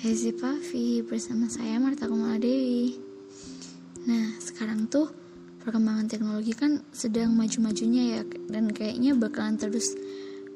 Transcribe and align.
Gizi 0.00 0.32
Pavi 0.32 1.04
bersama 1.04 1.44
saya 1.52 1.76
Marta 1.76 2.08
Kumala 2.08 2.40
Dewi. 2.40 2.96
Nah, 4.08 4.32
sekarang 4.40 4.88
tuh 4.88 5.12
perkembangan 5.60 6.08
teknologi 6.08 6.56
kan 6.56 6.80
sedang 6.88 7.36
maju-majunya 7.36 8.16
ya 8.16 8.20
dan 8.48 8.72
kayaknya 8.72 9.12
bakalan 9.12 9.60
terus 9.60 9.92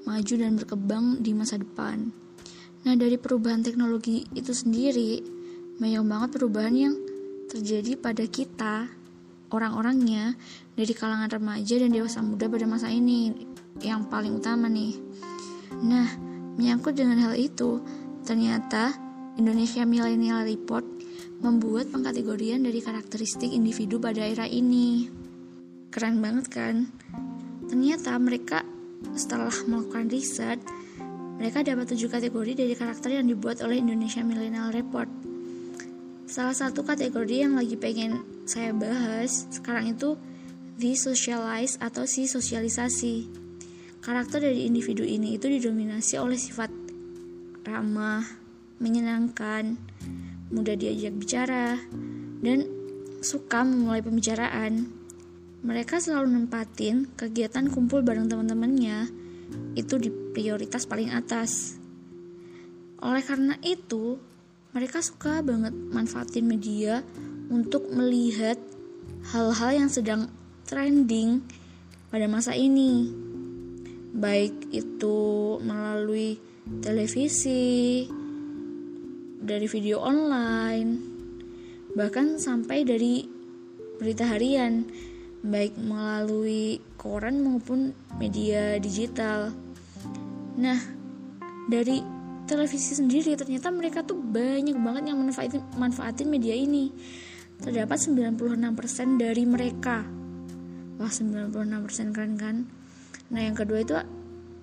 maju 0.09 0.35
dan 0.41 0.57
berkembang 0.57 1.21
di 1.21 1.37
masa 1.37 1.61
depan. 1.61 2.09
Nah, 2.89 2.97
dari 2.97 3.21
perubahan 3.21 3.61
teknologi 3.61 4.25
itu 4.33 4.57
sendiri, 4.57 5.21
banyak 5.77 6.05
banget 6.09 6.29
perubahan 6.41 6.73
yang 6.73 6.95
terjadi 7.53 8.01
pada 8.01 8.25
kita, 8.25 8.89
orang-orangnya 9.53 10.41
dari 10.73 10.97
kalangan 10.97 11.29
remaja 11.29 11.85
dan 11.85 11.93
dewasa 11.93 12.25
muda 12.25 12.49
pada 12.49 12.65
masa 12.65 12.89
ini 12.89 13.45
yang 13.85 14.09
paling 14.09 14.41
utama 14.41 14.73
nih. 14.73 14.97
Nah, 15.85 16.09
menyangkut 16.57 16.97
dengan 16.97 17.21
hal 17.29 17.37
itu, 17.37 17.85
ternyata 18.25 19.04
Indonesia 19.35 19.83
Millennial 19.83 20.47
Report 20.47 20.87
membuat 21.43 21.91
pengkategorian 21.91 22.63
dari 22.63 22.79
karakteristik 22.79 23.51
individu 23.51 23.99
pada 23.99 24.23
era 24.23 24.47
ini. 24.47 25.11
Keren 25.91 26.23
banget 26.23 26.47
kan? 26.55 26.87
Ternyata 27.67 28.15
mereka 28.23 28.63
setelah 29.19 29.51
melakukan 29.67 30.07
riset, 30.07 30.63
mereka 31.35 31.67
dapat 31.67 31.91
tujuh 31.91 32.07
kategori 32.07 32.63
dari 32.63 32.75
karakter 32.79 33.19
yang 33.19 33.27
dibuat 33.27 33.59
oleh 33.59 33.83
Indonesia 33.83 34.23
Millennial 34.23 34.71
Report. 34.71 35.11
Salah 36.31 36.55
satu 36.55 36.87
kategori 36.87 37.43
yang 37.43 37.59
lagi 37.59 37.75
pengen 37.75 38.23
saya 38.47 38.71
bahas 38.71 39.51
sekarang 39.51 39.99
itu 39.99 40.15
the 40.79 40.95
socialize 40.95 41.75
atau 41.83 42.07
si 42.07 42.31
sosialisasi. 42.31 43.27
Karakter 43.99 44.47
dari 44.47 44.71
individu 44.71 45.03
ini 45.03 45.35
itu 45.35 45.51
didominasi 45.51 46.23
oleh 46.23 46.39
sifat 46.39 46.71
ramah, 47.67 48.44
menyenangkan, 48.79 49.79
mudah 50.51 50.75
diajak 50.79 51.15
bicara, 51.19 51.79
dan 52.43 52.69
suka 53.25 53.65
memulai 53.65 54.05
pembicaraan. 54.05 54.91
Mereka 55.65 55.97
selalu 55.97 56.37
nempatin 56.37 57.09
kegiatan 57.17 57.73
kumpul 57.73 58.05
bareng 58.05 58.29
teman-temannya 58.29 59.09
itu 59.75 59.95
di 59.97 60.13
prioritas 60.13 60.85
paling 60.85 61.09
atas. 61.09 61.81
Oleh 63.01 63.25
karena 63.25 63.57
itu, 63.65 64.21
mereka 64.77 65.01
suka 65.01 65.41
banget 65.41 65.73
manfaatin 65.73 66.45
media 66.45 67.01
untuk 67.49 67.89
melihat 67.93 68.61
hal-hal 69.33 69.71
yang 69.73 69.91
sedang 69.93 70.29
trending 70.69 71.45
pada 72.13 72.27
masa 72.29 72.53
ini. 72.57 73.09
Baik 74.15 74.69
itu 74.71 75.19
melalui 75.65 76.39
televisi, 76.81 78.07
dari 79.45 79.69
video 79.69 80.01
online, 80.01 80.97
bahkan 81.93 82.41
sampai 82.41 82.83
dari 82.89 83.29
berita 84.01 84.25
harian, 84.25 84.89
baik 85.45 85.77
melalui 85.77 86.81
koran 86.97 87.45
maupun 87.45 87.93
media 88.17 88.81
digital. 88.81 89.53
Nah, 90.57 90.81
dari 91.69 92.01
televisi 92.49 92.97
sendiri 92.97 93.37
ternyata 93.37 93.69
mereka 93.69 94.01
tuh 94.01 94.17
banyak 94.17 94.77
banget 94.81 95.13
yang 95.13 95.21
manfaatin, 95.21 95.61
manfaatin 95.77 96.29
media 96.33 96.57
ini. 96.57 96.89
Terdapat 97.61 98.01
96% 98.01 99.21
dari 99.21 99.45
mereka. 99.45 100.03
Wah, 100.97 101.13
96% 101.13 102.17
keren 102.17 102.35
kan? 102.41 102.57
Nah, 103.29 103.41
yang 103.45 103.55
kedua 103.55 103.85
itu 103.85 103.95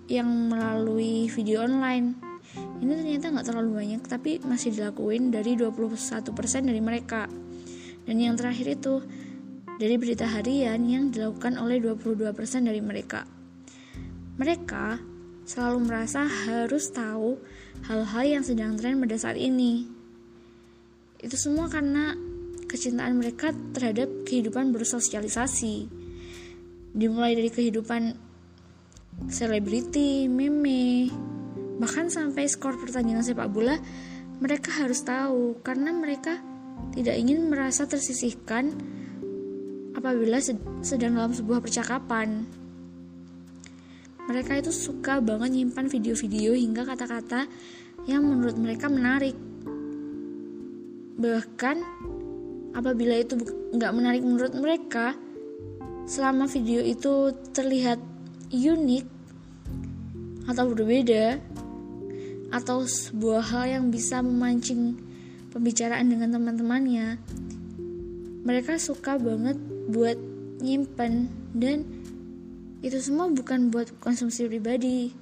yang 0.10 0.28
melalui 0.52 1.30
video 1.32 1.64
online 1.64 2.31
ini 2.82 2.92
ternyata 2.98 3.32
nggak 3.32 3.48
terlalu 3.48 3.72
banyak 3.78 4.02
tapi 4.04 4.42
masih 4.44 4.74
dilakuin 4.74 5.30
dari 5.30 5.54
21% 5.56 6.34
dari 6.66 6.82
mereka. 6.82 7.30
Dan 8.06 8.18
yang 8.18 8.34
terakhir 8.36 8.76
itu 8.76 9.00
dari 9.78 9.96
berita 9.98 10.30
harian 10.30 10.82
yang 10.86 11.10
dilakukan 11.10 11.58
oleh 11.58 11.82
22% 11.82 12.38
dari 12.66 12.82
mereka. 12.82 13.26
Mereka 14.38 15.02
selalu 15.46 15.78
merasa 15.90 16.26
harus 16.26 16.90
tahu 16.94 17.38
hal-hal 17.90 18.24
yang 18.40 18.44
sedang 18.46 18.78
tren 18.78 19.02
pada 19.02 19.18
saat 19.18 19.38
ini. 19.38 19.90
Itu 21.22 21.38
semua 21.38 21.70
karena 21.70 22.18
kecintaan 22.66 23.18
mereka 23.18 23.54
terhadap 23.74 24.10
kehidupan 24.26 24.74
bersosialisasi. 24.74 25.90
Dimulai 26.94 27.38
dari 27.38 27.50
kehidupan 27.50 28.16
selebriti, 29.30 30.26
meme, 30.32 31.12
Bahkan 31.82 32.14
sampai 32.14 32.46
skor 32.46 32.78
pertandingan 32.78 33.26
sepak 33.26 33.50
bola 33.50 33.74
mereka 34.38 34.70
harus 34.86 35.02
tahu 35.02 35.58
karena 35.66 35.90
mereka 35.90 36.38
tidak 36.94 37.18
ingin 37.18 37.50
merasa 37.50 37.90
tersisihkan 37.90 38.74
apabila 39.98 40.38
sedang 40.86 41.18
dalam 41.18 41.34
sebuah 41.34 41.62
percakapan. 41.62 42.46
Mereka 44.30 44.62
itu 44.62 44.70
suka 44.70 45.18
banget 45.18 45.58
nyimpan 45.58 45.90
video-video 45.90 46.54
hingga 46.54 46.86
kata-kata 46.86 47.50
yang 48.06 48.26
menurut 48.26 48.58
mereka 48.58 48.86
menarik. 48.90 49.34
Bahkan 51.18 51.78
apabila 52.78 53.18
itu 53.18 53.38
nggak 53.74 53.94
menarik 53.94 54.22
menurut 54.26 54.54
mereka, 54.58 55.18
selama 56.06 56.46
video 56.50 56.82
itu 56.82 57.34
terlihat 57.54 58.02
unik 58.50 59.06
atau 60.50 60.66
berbeda, 60.74 61.38
atau 62.52 62.84
sebuah 62.84 63.44
hal 63.56 63.66
yang 63.80 63.86
bisa 63.90 64.20
memancing 64.20 65.00
pembicaraan 65.56 66.12
dengan 66.12 66.36
teman-temannya. 66.36 67.18
Mereka 68.44 68.78
suka 68.78 69.16
banget 69.16 69.56
buat 69.88 70.20
nyimpen 70.62 71.32
dan 71.56 71.88
itu 72.84 72.98
semua 73.00 73.32
bukan 73.32 73.72
buat 73.74 73.90
konsumsi 74.02 74.46
pribadi 74.46 75.22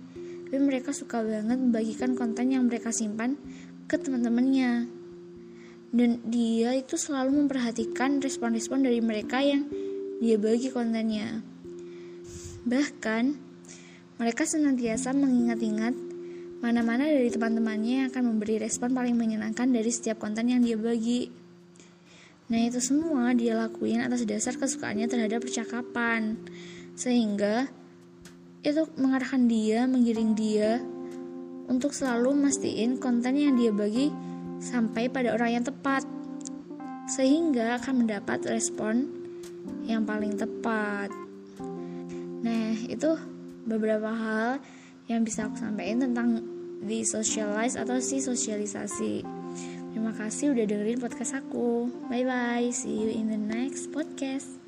tapi 0.50 0.66
mereka 0.66 0.90
suka 0.90 1.22
banget 1.22 1.62
membagikan 1.62 2.18
konten 2.18 2.50
yang 2.50 2.66
mereka 2.66 2.90
simpan 2.90 3.38
ke 3.86 4.02
teman-temannya. 4.02 4.90
Dan 5.94 6.26
dia 6.26 6.74
itu 6.74 6.98
selalu 6.98 7.46
memperhatikan 7.46 8.18
respon-respon 8.18 8.82
dari 8.82 8.98
mereka 8.98 9.46
yang 9.46 9.70
dia 10.18 10.42
bagi 10.42 10.74
kontennya. 10.74 11.46
Bahkan 12.66 13.24
mereka 14.18 14.50
senantiasa 14.50 15.14
mengingat-ingat 15.14 16.09
Mana-mana 16.60 17.08
dari 17.08 17.32
teman-temannya 17.32 18.12
akan 18.12 18.36
memberi 18.36 18.60
respon 18.60 18.92
paling 18.92 19.16
menyenangkan 19.16 19.72
dari 19.72 19.88
setiap 19.88 20.20
konten 20.20 20.52
yang 20.52 20.60
dia 20.60 20.76
bagi. 20.76 21.32
Nah 22.52 22.60
itu 22.68 22.84
semua 22.84 23.32
dia 23.32 23.56
lakuin 23.56 24.04
atas 24.04 24.28
dasar 24.28 24.60
kesukaannya 24.60 25.08
terhadap 25.08 25.40
percakapan. 25.40 26.36
Sehingga 27.00 27.72
itu 28.60 28.84
mengarahkan 29.00 29.48
dia, 29.48 29.88
menggiring 29.88 30.36
dia 30.36 30.84
untuk 31.72 31.96
selalu 31.96 32.36
mastiin 32.36 33.00
konten 33.00 33.40
yang 33.40 33.56
dia 33.56 33.72
bagi 33.72 34.12
sampai 34.60 35.08
pada 35.08 35.40
orang 35.40 35.62
yang 35.62 35.66
tepat. 35.66 36.04
Sehingga 37.08 37.80
akan 37.80 38.04
mendapat 38.04 38.44
respon 38.52 39.08
yang 39.88 40.04
paling 40.04 40.36
tepat. 40.36 41.08
Nah, 42.44 42.76
itu 42.88 43.16
beberapa 43.64 44.12
hal 44.12 44.60
yang 45.10 45.26
bisa 45.26 45.50
aku 45.50 45.58
sampaikan 45.58 46.06
tentang 46.06 46.46
di 46.86 47.02
socialize 47.04 47.76
atau 47.76 47.98
si 47.98 48.22
sosialisasi. 48.22 49.26
Terima 49.90 50.14
kasih 50.14 50.54
udah 50.54 50.66
dengerin 50.70 51.02
podcast 51.02 51.34
aku. 51.36 51.90
Bye 52.08 52.24
bye. 52.24 52.70
See 52.70 52.94
you 52.94 53.10
in 53.10 53.34
the 53.34 53.42
next 53.42 53.90
podcast. 53.90 54.62